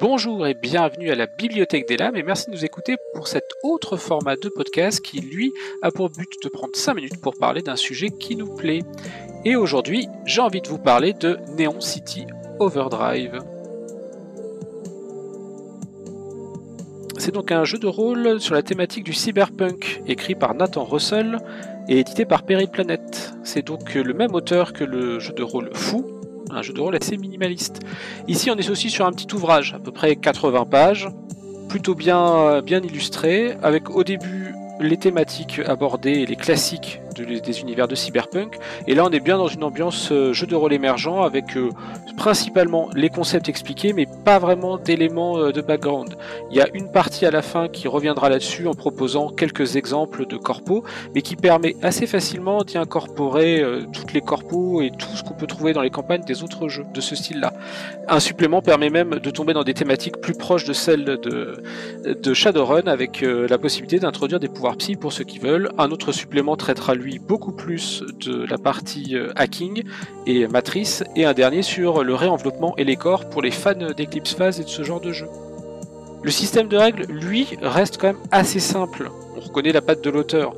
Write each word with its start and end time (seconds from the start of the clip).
Bonjour 0.00 0.46
et 0.46 0.54
bienvenue 0.54 1.10
à 1.10 1.14
la 1.14 1.26
Bibliothèque 1.26 1.86
des 1.86 1.98
Lames 1.98 2.16
et 2.16 2.22
merci 2.22 2.46
de 2.46 2.52
nous 2.52 2.64
écouter 2.64 2.96
pour 3.12 3.28
cet 3.28 3.44
autre 3.62 3.98
format 3.98 4.34
de 4.34 4.48
podcast 4.48 5.02
qui, 5.02 5.20
lui, 5.20 5.52
a 5.82 5.90
pour 5.90 6.08
but 6.08 6.42
de 6.42 6.48
prendre 6.48 6.74
5 6.74 6.94
minutes 6.94 7.20
pour 7.20 7.36
parler 7.36 7.60
d'un 7.60 7.76
sujet 7.76 8.08
qui 8.08 8.34
nous 8.34 8.46
plaît. 8.56 8.80
Et 9.44 9.56
aujourd'hui, 9.56 10.08
j'ai 10.24 10.40
envie 10.40 10.62
de 10.62 10.68
vous 10.68 10.78
parler 10.78 11.12
de 11.12 11.38
Neon 11.58 11.82
City 11.82 12.26
Overdrive. 12.60 13.40
C'est 17.18 17.34
donc 17.34 17.52
un 17.52 17.64
jeu 17.64 17.76
de 17.76 17.86
rôle 17.86 18.40
sur 18.40 18.54
la 18.54 18.62
thématique 18.62 19.04
du 19.04 19.12
cyberpunk, 19.12 20.00
écrit 20.06 20.34
par 20.34 20.54
Nathan 20.54 20.84
Russell 20.84 21.40
et 21.90 21.98
édité 21.98 22.24
par 22.24 22.44
Planet. 22.44 23.34
C'est 23.44 23.66
donc 23.66 23.92
le 23.92 24.14
même 24.14 24.34
auteur 24.34 24.72
que 24.72 24.84
le 24.84 25.18
jeu 25.18 25.34
de 25.34 25.42
rôle 25.42 25.68
Fou, 25.74 26.06
un 26.54 26.62
jeu 26.62 26.72
de 26.72 26.80
rôle 26.80 26.96
assez 26.96 27.16
minimaliste. 27.16 27.80
Ici, 28.28 28.50
on 28.50 28.56
est 28.56 28.70
aussi 28.70 28.90
sur 28.90 29.06
un 29.06 29.12
petit 29.12 29.32
ouvrage, 29.34 29.74
à 29.74 29.78
peu 29.78 29.92
près 29.92 30.16
80 30.16 30.64
pages, 30.66 31.08
plutôt 31.68 31.94
bien, 31.94 32.62
illustré, 32.66 33.56
avec 33.62 33.90
au 33.90 34.04
début 34.04 34.54
les 34.80 34.96
thématiques 34.96 35.60
abordées 35.66 36.24
les 36.24 36.36
classiques 36.36 37.00
des 37.14 37.60
univers 37.60 37.86
de 37.86 37.94
cyberpunk. 37.94 38.56
Et 38.86 38.94
là, 38.94 39.04
on 39.04 39.10
est 39.10 39.20
bien 39.20 39.36
dans 39.36 39.48
une 39.48 39.62
ambiance 39.62 40.10
euh, 40.10 40.32
jeu 40.32 40.46
de 40.46 40.54
rôle 40.54 40.72
émergent 40.72 41.22
avec 41.22 41.56
euh, 41.56 41.68
principalement 42.20 42.90
les 42.94 43.08
concepts 43.08 43.48
expliqués, 43.48 43.94
mais 43.94 44.06
pas 44.26 44.38
vraiment 44.38 44.76
d'éléments 44.76 45.38
euh, 45.38 45.52
de 45.52 45.62
background. 45.62 46.16
Il 46.50 46.56
y 46.58 46.60
a 46.60 46.68
une 46.74 46.92
partie 46.92 47.24
à 47.24 47.30
la 47.30 47.40
fin 47.40 47.68
qui 47.68 47.88
reviendra 47.88 48.28
là-dessus 48.28 48.66
en 48.66 48.74
proposant 48.74 49.30
quelques 49.30 49.76
exemples 49.76 50.26
de 50.26 50.36
corpos, 50.36 50.84
mais 51.14 51.22
qui 51.22 51.34
permet 51.34 51.76
assez 51.80 52.06
facilement 52.06 52.62
d'y 52.62 52.76
incorporer 52.76 53.64
toutes 53.94 54.12
les 54.12 54.20
corpos 54.20 54.82
et 54.82 54.90
tout 54.90 55.08
ce 55.16 55.22
qu'on 55.22 55.32
peut 55.32 55.46
trouver 55.46 55.72
dans 55.72 55.80
les 55.80 55.88
campagnes 55.88 56.22
des 56.22 56.42
autres 56.42 56.68
jeux 56.68 56.84
de 56.92 57.00
ce 57.00 57.16
style-là. 57.16 57.54
Un 58.06 58.20
supplément 58.20 58.60
permet 58.60 58.90
même 58.90 59.18
de 59.18 59.30
tomber 59.30 59.54
dans 59.54 59.64
des 59.64 59.74
thématiques 59.74 60.20
plus 60.20 60.34
proches 60.34 60.64
de 60.64 60.74
celles 60.74 61.04
de, 61.04 61.62
de 62.04 62.34
Shadowrun, 62.34 62.86
avec 62.86 63.22
la 63.22 63.56
possibilité 63.56 63.98
d'introduire 63.98 64.40
des 64.40 64.48
pouvoirs 64.48 64.76
psy 64.76 64.96
pour 64.96 65.12
ceux 65.12 65.24
qui 65.24 65.38
veulent. 65.38 65.70
Un 65.78 65.90
autre 65.90 66.12
supplément 66.12 66.56
traitera 66.56 66.94
lui 66.94 67.18
beaucoup 67.18 67.52
plus 67.52 68.04
de 68.20 68.44
la 68.44 68.58
partie 68.58 69.16
euh, 69.16 69.32
hacking 69.36 69.84
et 70.26 70.46
matrice, 70.46 71.02
et 71.16 71.24
un 71.24 71.32
dernier 71.32 71.62
sur 71.62 72.04
le 72.04 72.09
réenveloppement 72.12 72.74
et 72.76 72.84
les 72.84 72.96
corps 72.96 73.28
pour 73.28 73.42
les 73.42 73.50
fans 73.50 73.92
d'Eclipse 73.96 74.34
Phase 74.34 74.60
et 74.60 74.64
de 74.64 74.68
ce 74.68 74.82
genre 74.82 75.00
de 75.00 75.12
jeu. 75.12 75.28
Le 76.22 76.30
système 76.30 76.68
de 76.68 76.76
règles, 76.76 77.04
lui, 77.04 77.48
reste 77.62 77.96
quand 77.98 78.08
même 78.08 78.22
assez 78.30 78.60
simple. 78.60 79.10
On 79.36 79.40
reconnaît 79.40 79.72
la 79.72 79.80
patte 79.80 80.04
de 80.04 80.10
l'auteur. 80.10 80.54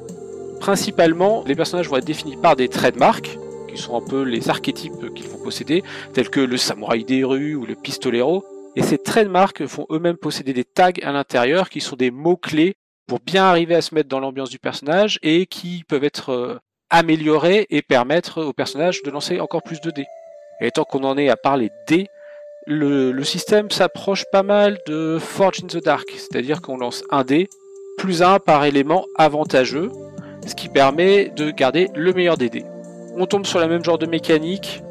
Principalement, 0.60 1.44
les 1.46 1.54
personnages 1.54 1.88
vont 1.88 1.96
être 1.96 2.04
définis 2.04 2.36
par 2.36 2.56
des 2.56 2.68
trademarks, 2.68 3.38
qui 3.68 3.78
sont 3.78 3.96
un 3.96 4.04
peu 4.04 4.22
les 4.22 4.50
archétypes 4.50 5.14
qu'ils 5.14 5.28
vont 5.28 5.38
posséder, 5.38 5.82
tels 6.12 6.30
que 6.30 6.40
le 6.40 6.56
samouraï 6.56 7.04
des 7.04 7.24
rues 7.24 7.54
ou 7.54 7.64
le 7.64 7.74
pistolero. 7.76 8.44
Et 8.74 8.82
ces 8.82 8.98
trademarks 8.98 9.62
vont 9.62 9.86
eux-mêmes 9.90 10.16
posséder 10.16 10.52
des 10.52 10.64
tags 10.64 10.90
à 11.02 11.12
l'intérieur 11.12 11.70
qui 11.70 11.80
sont 11.80 11.96
des 11.96 12.10
mots-clés 12.10 12.74
pour 13.06 13.20
bien 13.20 13.44
arriver 13.44 13.74
à 13.74 13.82
se 13.82 13.94
mettre 13.94 14.08
dans 14.08 14.20
l'ambiance 14.20 14.50
du 14.50 14.58
personnage 14.58 15.18
et 15.22 15.46
qui 15.46 15.84
peuvent 15.86 16.04
être 16.04 16.30
euh, 16.30 16.58
améliorés 16.90 17.66
et 17.70 17.82
permettre 17.82 18.42
au 18.42 18.52
personnage 18.52 19.02
de 19.02 19.10
lancer 19.10 19.40
encore 19.40 19.62
plus 19.62 19.80
de 19.80 19.90
dés. 19.90 20.06
Et 20.62 20.70
tant 20.70 20.84
qu'on 20.84 21.02
en 21.02 21.18
est 21.18 21.28
à 21.28 21.36
parler 21.36 21.70
dés, 21.88 22.08
le, 22.66 23.20
système 23.24 23.68
s'approche 23.72 24.24
pas 24.30 24.44
mal 24.44 24.78
de 24.86 25.18
Forge 25.20 25.64
in 25.64 25.66
the 25.66 25.82
Dark, 25.82 26.08
c'est-à-dire 26.14 26.62
qu'on 26.62 26.76
lance 26.76 27.02
un 27.10 27.24
dé 27.24 27.48
plus 27.98 28.22
un 28.22 28.38
par 28.38 28.64
élément 28.64 29.06
avantageux, 29.18 29.90
ce 30.46 30.54
qui 30.54 30.68
permet 30.68 31.30
de 31.30 31.50
garder 31.50 31.88
le 31.96 32.12
meilleur 32.12 32.36
des 32.36 32.48
dés. 32.48 32.64
On 33.16 33.26
tombe 33.26 33.44
sur 33.44 33.58
le 33.58 33.66
même 33.66 33.84
genre 33.84 33.98
de 33.98 34.06
mécanique, 34.06 34.82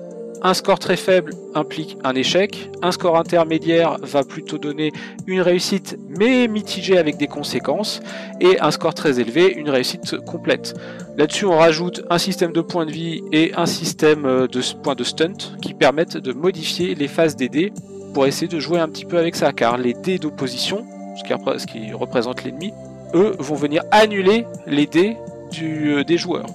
un 0.42 0.54
score 0.54 0.80
très 0.80 0.98
faible 0.98 1.34
implique 1.54 1.98
un 2.04 2.16
échec, 2.16 2.70
un 2.82 2.92
score 2.92 3.18
intermédiaire 3.18 3.98
va 4.02 4.24
plutôt 4.24 4.58
donner 4.58 4.92
une 5.28 5.42
réussite 5.42 5.98
mais 6.10 6.48
mitigée 6.48 6.98
avec 6.98 7.18
des 7.18 7.28
conséquences, 7.28 8.02
et 8.40 8.60
un 8.60 8.72
score 8.72 8.94
très 8.94 9.20
élevé, 9.20 9.54
une 9.54 9.70
réussite 9.70 10.18
complète. 10.26 10.74
Là-dessus 11.18 11.46
on 11.46 11.58
rajoute 11.58 12.04
un 12.10 12.18
système 12.18 12.52
de 12.52 12.62
points 12.62 12.86
de 12.86 12.92
vie 12.92 13.22
et 13.32 13.54
un 13.56 13.66
système 13.66 14.26
euh, 14.26 14.48
de 14.48 14.62
points 14.82 14.96
de 14.96 15.04
stunt 15.04 15.58
qui 15.62 15.74
permettent 15.74 16.18
de 16.18 16.34
modifier 16.34 16.96
les 16.96 17.08
phases 17.08 17.36
des 17.36 17.50
dés 17.50 17.74
pour 18.14 18.26
essayer 18.26 18.48
de 18.48 18.60
jouer 18.60 18.80
un 18.80 18.90
petit 18.90 19.06
peu 19.06 19.18
avec 19.18 19.36
ça, 19.36 19.54
car 19.54 19.78
les 19.78 19.94
dés 19.94 20.18
d'opposition, 20.18 20.86
ce 21.18 21.66
qui 21.66 21.94
représente 21.94 22.44
l'ennemi, 22.44 22.74
eux 23.14 23.36
vont 23.40 23.56
venir 23.56 23.84
annuler 23.92 24.46
les 24.68 24.86
dés 24.86 25.18
euh, 25.62 26.04
des 26.04 26.18
joueurs. 26.18 26.48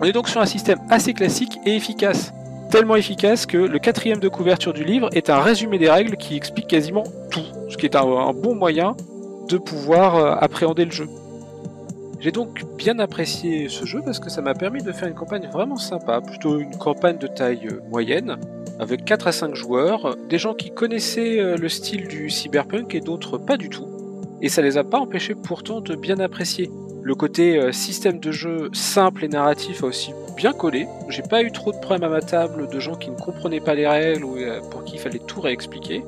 On 0.00 0.04
est 0.04 0.12
donc 0.12 0.28
sur 0.28 0.40
un 0.40 0.46
système 0.46 0.78
assez 0.90 1.14
classique 1.14 1.58
et 1.64 1.76
efficace 1.76 2.32
tellement 2.74 2.96
efficace 2.96 3.46
que 3.46 3.56
le 3.56 3.78
quatrième 3.78 4.18
de 4.18 4.28
couverture 4.28 4.72
du 4.72 4.82
livre 4.82 5.08
est 5.12 5.30
un 5.30 5.38
résumé 5.38 5.78
des 5.78 5.88
règles 5.88 6.16
qui 6.16 6.34
explique 6.34 6.66
quasiment 6.66 7.04
tout, 7.30 7.44
ce 7.70 7.76
qui 7.76 7.86
est 7.86 7.94
un, 7.94 8.32
bon 8.32 8.56
moyen 8.56 8.96
de 9.48 9.58
pouvoir 9.58 10.16
euh, 10.16 10.34
appréhender 10.40 10.84
le 10.84 10.90
jeu. 10.90 11.06
J'ai 12.18 12.32
donc 12.32 12.64
bien 12.76 12.98
apprécié 12.98 13.68
ce 13.68 13.84
jeu 13.84 14.02
parce 14.04 14.18
que 14.18 14.28
ça 14.28 14.42
m'a 14.42 14.54
permis 14.54 14.82
de 14.82 14.90
faire 14.90 15.06
une 15.06 15.14
campagne 15.14 15.48
vraiment 15.52 15.76
sympa, 15.76 16.20
plutôt 16.20 16.58
une 16.58 16.76
campagne 16.76 17.16
de 17.16 17.28
taille 17.28 17.68
euh, 17.70 17.80
moyenne, 17.92 18.38
avec 18.80 19.04
4 19.04 19.28
à 19.28 19.32
5 19.32 19.54
joueurs, 19.54 20.16
des 20.28 20.38
gens 20.38 20.54
qui 20.54 20.74
connaissaient 20.74 21.38
euh, 21.38 21.56
le 21.56 21.68
style 21.68 22.08
du 22.08 22.28
cyberpunk 22.28 22.92
et 22.96 23.00
d'autres 23.00 23.38
pas 23.38 23.56
du 23.56 23.68
tout. 23.68 23.86
Et 24.42 24.48
ça 24.48 24.62
les 24.62 24.78
a 24.78 24.82
pas 24.82 24.98
empêchés 24.98 25.36
pourtant 25.36 25.80
de 25.80 25.94
bien 25.94 26.18
apprécier. 26.18 26.72
Le 27.04 27.14
côté 27.14 27.70
système 27.72 28.18
de 28.18 28.32
jeu 28.32 28.70
simple 28.72 29.24
et 29.24 29.28
narratif 29.28 29.84
a 29.84 29.86
aussi 29.86 30.12
bien 30.34 30.52
collé. 30.52 30.88
J'ai 31.08 31.22
pas 31.22 31.42
eu 31.42 31.50
trop 31.52 31.72
de 31.72 31.78
problèmes 31.78 32.04
à 32.04 32.08
ma 32.08 32.20
table 32.20 32.68
de 32.68 32.80
gens 32.80 32.94
qui 32.94 33.10
ne 33.10 33.16
comprenaient 33.16 33.60
pas 33.60 33.74
les 33.74 33.86
règles 33.86 34.24
ou 34.24 34.36
euh, 34.36 34.60
pour 34.70 34.84
qui 34.84 34.94
il 34.94 35.00
fallait 35.00 35.18
tout 35.18 35.40
réexpliquer. 35.40 36.02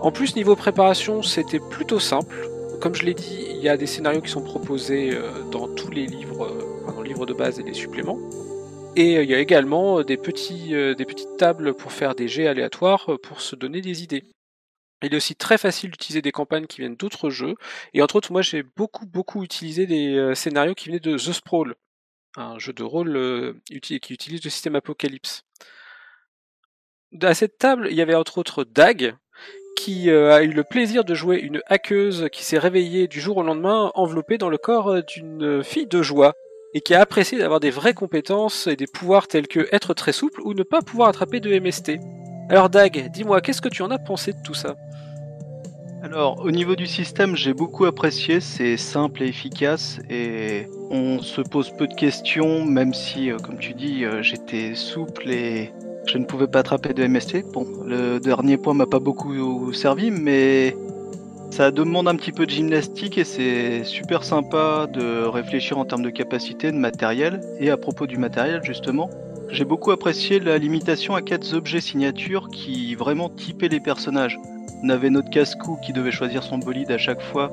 En 0.00 0.12
plus, 0.12 0.36
niveau 0.36 0.56
préparation, 0.56 1.22
c'était 1.22 1.60
plutôt 1.60 1.98
simple. 1.98 2.48
Comme 2.80 2.94
je 2.94 3.04
l'ai 3.04 3.14
dit, 3.14 3.46
il 3.50 3.62
y 3.62 3.68
a 3.68 3.76
des 3.76 3.86
scénarios 3.86 4.20
qui 4.20 4.30
sont 4.30 4.42
proposés 4.42 5.10
euh, 5.12 5.42
dans 5.50 5.68
tous 5.68 5.90
les 5.90 6.06
livres, 6.06 6.44
euh, 6.44 6.92
dans 6.92 7.00
le 7.00 7.08
livre 7.08 7.26
de 7.26 7.32
base 7.32 7.58
et 7.58 7.62
les 7.62 7.74
suppléments. 7.74 8.18
Et 8.94 9.22
il 9.22 9.30
y 9.30 9.34
a 9.34 9.38
également 9.38 10.02
des, 10.02 10.16
petits, 10.16 10.70
des 10.70 11.04
petites 11.04 11.36
tables 11.36 11.74
pour 11.74 11.92
faire 11.92 12.14
des 12.14 12.28
jets 12.28 12.46
aléatoires 12.46 13.10
pour 13.22 13.42
se 13.42 13.54
donner 13.54 13.82
des 13.82 14.02
idées. 14.02 14.24
Il 15.02 15.12
est 15.12 15.16
aussi 15.16 15.36
très 15.36 15.58
facile 15.58 15.90
d'utiliser 15.90 16.22
des 16.22 16.32
campagnes 16.32 16.66
qui 16.66 16.80
viennent 16.80 16.96
d'autres 16.96 17.30
jeux. 17.30 17.54
Et 17.94 18.02
entre 18.02 18.16
autres, 18.16 18.32
moi 18.32 18.42
j'ai 18.42 18.62
beaucoup 18.62 19.06
beaucoup 19.06 19.42
utilisé 19.44 19.86
des 19.86 20.32
scénarios 20.34 20.74
qui 20.74 20.88
venaient 20.88 21.00
de 21.00 21.16
The 21.16 21.32
Sprawl, 21.32 21.74
un 22.36 22.58
jeu 22.58 22.72
de 22.72 22.82
rôle 22.82 23.16
euh, 23.16 23.54
qui 23.82 23.96
utilise 23.96 24.44
le 24.44 24.50
système 24.50 24.76
Apocalypse. 24.76 25.44
À 27.22 27.34
cette 27.34 27.58
table, 27.58 27.88
il 27.90 27.96
y 27.96 28.02
avait 28.02 28.14
entre 28.14 28.38
autres 28.38 28.64
Dag, 28.64 29.16
qui 29.76 30.10
euh, 30.10 30.34
a 30.34 30.42
eu 30.42 30.48
le 30.48 30.64
plaisir 30.64 31.04
de 31.04 31.14
jouer 31.14 31.38
une 31.38 31.62
hackeuse 31.66 32.28
qui 32.32 32.44
s'est 32.44 32.58
réveillée 32.58 33.08
du 33.08 33.20
jour 33.20 33.36
au 33.36 33.42
lendemain 33.42 33.92
enveloppée 33.94 34.38
dans 34.38 34.48
le 34.48 34.58
corps 34.58 34.88
euh, 34.88 35.02
d'une 35.02 35.62
fille 35.62 35.86
de 35.86 36.02
joie, 36.02 36.34
et 36.74 36.80
qui 36.80 36.94
a 36.94 37.00
apprécié 37.00 37.38
d'avoir 37.38 37.60
des 37.60 37.70
vraies 37.70 37.94
compétences 37.94 38.66
et 38.66 38.76
des 38.76 38.86
pouvoirs 38.86 39.28
tels 39.28 39.48
que 39.48 39.68
être 39.72 39.94
très 39.94 40.12
souple 40.12 40.40
ou 40.42 40.52
ne 40.52 40.62
pas 40.62 40.82
pouvoir 40.82 41.08
attraper 41.08 41.40
de 41.40 41.58
MST. 41.58 41.92
Alors 42.48 42.70
Dag, 42.70 43.10
dis-moi, 43.12 43.40
qu'est-ce 43.40 43.60
que 43.60 43.68
tu 43.68 43.82
en 43.82 43.90
as 43.90 43.98
pensé 43.98 44.32
de 44.32 44.38
tout 44.42 44.54
ça 44.54 44.76
alors, 46.02 46.44
au 46.44 46.52
niveau 46.52 46.76
du 46.76 46.86
système, 46.86 47.34
j'ai 47.34 47.52
beaucoup 47.52 47.84
apprécié, 47.84 48.38
c'est 48.38 48.76
simple 48.76 49.24
et 49.24 49.26
efficace 49.26 49.98
et 50.08 50.68
on 50.90 51.20
se 51.20 51.40
pose 51.40 51.70
peu 51.70 51.88
de 51.88 51.94
questions, 51.94 52.64
même 52.64 52.94
si, 52.94 53.32
euh, 53.32 53.38
comme 53.38 53.58
tu 53.58 53.74
dis, 53.74 54.04
euh, 54.04 54.22
j'étais 54.22 54.76
souple 54.76 55.28
et 55.28 55.72
je 56.06 56.18
ne 56.18 56.24
pouvais 56.24 56.46
pas 56.46 56.60
attraper 56.60 56.94
de 56.94 57.04
MST. 57.04 57.50
Bon, 57.52 57.66
le 57.84 58.20
dernier 58.20 58.56
point 58.56 58.72
m'a 58.72 58.86
pas 58.86 59.00
beaucoup 59.00 59.72
servi, 59.72 60.12
mais 60.12 60.76
ça 61.50 61.72
demande 61.72 62.06
un 62.06 62.14
petit 62.14 62.32
peu 62.32 62.46
de 62.46 62.50
gymnastique 62.50 63.18
et 63.18 63.24
c'est 63.24 63.82
super 63.82 64.22
sympa 64.22 64.86
de 64.92 65.24
réfléchir 65.24 65.78
en 65.78 65.84
termes 65.84 66.02
de 66.02 66.10
capacité, 66.10 66.70
de 66.70 66.76
matériel. 66.76 67.40
Et 67.58 67.70
à 67.70 67.76
propos 67.76 68.06
du 68.06 68.18
matériel, 68.18 68.60
justement, 68.62 69.10
j'ai 69.50 69.64
beaucoup 69.64 69.90
apprécié 69.90 70.40
la 70.40 70.58
limitation 70.58 71.14
à 71.14 71.22
quatre 71.22 71.54
objets 71.54 71.80
signatures 71.80 72.48
qui 72.48 72.94
vraiment 72.94 73.28
typaient 73.28 73.68
les 73.68 73.80
personnages. 73.80 74.38
On 74.82 74.88
avait 74.88 75.08
notre 75.08 75.30
casse-cou 75.30 75.78
qui 75.82 75.92
devait 75.92 76.10
choisir 76.10 76.42
son 76.42 76.58
bolide 76.58 76.90
à 76.90 76.98
chaque 76.98 77.22
fois 77.22 77.52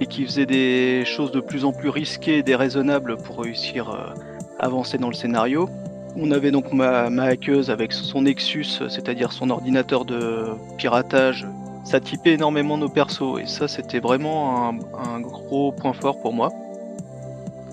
et 0.00 0.06
qui 0.06 0.24
faisait 0.24 0.46
des 0.46 1.04
choses 1.04 1.30
de 1.32 1.40
plus 1.40 1.64
en 1.64 1.72
plus 1.72 1.88
risquées 1.88 2.38
et 2.38 2.42
déraisonnables 2.42 3.16
pour 3.18 3.42
réussir 3.42 3.90
à 3.90 4.14
avancer 4.58 4.98
dans 4.98 5.08
le 5.08 5.14
scénario. 5.14 5.68
On 6.16 6.30
avait 6.30 6.50
donc 6.50 6.72
ma, 6.72 7.06
hackeuse 7.22 7.70
avec 7.70 7.92
son 7.92 8.22
Nexus, 8.22 8.80
c'est-à-dire 8.88 9.32
son 9.32 9.50
ordinateur 9.50 10.04
de 10.04 10.46
piratage. 10.78 11.46
Ça 11.84 12.00
typait 12.00 12.32
énormément 12.32 12.78
nos 12.78 12.88
persos 12.88 13.38
et 13.40 13.46
ça 13.46 13.68
c'était 13.68 14.00
vraiment 14.00 14.68
un, 14.68 14.78
un, 14.98 15.20
gros 15.20 15.72
point 15.72 15.92
fort 15.92 16.20
pour 16.20 16.32
moi. 16.32 16.50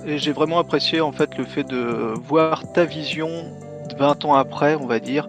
Et 0.06 0.18
j'ai 0.18 0.32
vraiment 0.32 0.60
apprécié 0.60 1.00
en 1.00 1.12
fait 1.12 1.38
le 1.38 1.46
fait 1.46 1.64
de 1.64 2.14
voir 2.28 2.72
ta 2.74 2.86
vision 2.86 3.30
20 3.98 4.26
ans 4.26 4.34
après, 4.36 4.76
on 4.76 4.86
va 4.86 5.00
dire, 5.00 5.28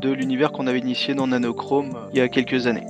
de 0.00 0.10
l'univers 0.10 0.52
qu'on 0.52 0.66
avait 0.66 0.78
initié 0.78 1.14
dans 1.14 1.26
Nanochrome 1.26 1.92
il 2.12 2.18
y 2.18 2.20
a 2.20 2.28
quelques 2.28 2.66
années. 2.66 2.86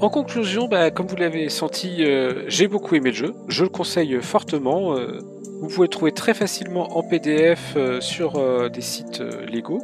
En 0.00 0.10
conclusion, 0.10 0.68
bah, 0.68 0.92
comme 0.92 1.08
vous 1.08 1.16
l'avez 1.16 1.48
senti, 1.48 2.04
euh, 2.04 2.44
j'ai 2.46 2.68
beaucoup 2.68 2.94
aimé 2.94 3.10
le 3.10 3.16
jeu. 3.16 3.34
Je 3.48 3.64
le 3.64 3.68
conseille 3.68 4.20
fortement. 4.22 4.96
Euh, 4.96 5.18
vous 5.60 5.66
pouvez 5.66 5.86
le 5.86 5.90
trouver 5.92 6.12
très 6.12 6.34
facilement 6.34 6.96
en 6.96 7.02
PDF 7.02 7.74
euh, 7.76 8.00
sur 8.00 8.70
des 8.70 8.80
sites 8.80 9.20
légaux. 9.20 9.82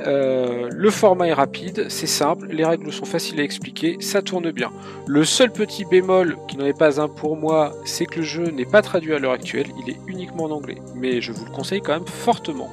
Euh, 0.00 0.68
le 0.72 0.90
format 0.90 1.28
est 1.28 1.32
rapide, 1.32 1.86
c'est 1.88 2.06
simple, 2.06 2.48
les 2.50 2.64
règles 2.64 2.92
sont 2.92 3.04
faciles 3.04 3.40
à 3.40 3.44
expliquer, 3.44 3.96
ça 4.00 4.22
tourne 4.22 4.50
bien. 4.50 4.70
Le 5.06 5.24
seul 5.24 5.50
petit 5.52 5.84
bémol, 5.84 6.36
qui 6.48 6.56
n'en 6.56 6.64
est 6.64 6.78
pas 6.78 7.00
un 7.00 7.08
pour 7.08 7.36
moi, 7.36 7.72
c'est 7.84 8.06
que 8.06 8.16
le 8.16 8.24
jeu 8.24 8.44
n'est 8.50 8.64
pas 8.64 8.82
traduit 8.82 9.14
à 9.14 9.18
l'heure 9.18 9.32
actuelle, 9.32 9.66
il 9.84 9.90
est 9.90 9.98
uniquement 10.06 10.44
en 10.44 10.50
anglais. 10.50 10.78
Mais 10.94 11.20
je 11.20 11.32
vous 11.32 11.44
le 11.44 11.50
conseille 11.50 11.80
quand 11.80 11.92
même 11.92 12.06
fortement. 12.06 12.70